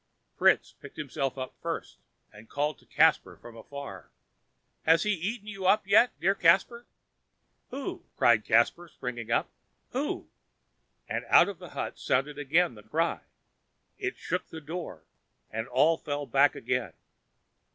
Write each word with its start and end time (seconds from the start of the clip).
Fritz 0.35 0.73
picked 0.73 0.97
himself 0.97 1.37
up 1.37 1.53
first, 1.61 1.99
and 2.33 2.49
called 2.49 2.79
to 2.79 2.87
Caspar 2.87 3.37
from 3.37 3.55
afar: 3.55 4.09
"Has 4.83 5.03
he 5.03 5.11
eaten 5.11 5.45
you 5.45 5.67
up 5.67 5.85
yet, 5.85 6.09
dear 6.19 6.33
Caspar?" 6.33 6.87
"Who?" 7.69 8.03
cried 8.17 8.43
Caspar, 8.43 8.87
springing 8.87 9.29
up, 9.29 9.51
"who?" 9.91 10.27
And 11.07 11.23
out 11.27 11.49
of 11.49 11.59
the 11.59 11.69
hut 11.77 11.99
sounded 11.99 12.39
again 12.39 12.73
the 12.73 12.81
cry; 12.81 13.19
it 13.99 14.17
shook 14.17 14.47
the 14.49 14.59
door, 14.59 15.03
and 15.51 15.67
all 15.67 15.97
fell 15.97 16.25
back 16.25 16.55
again. 16.55 16.93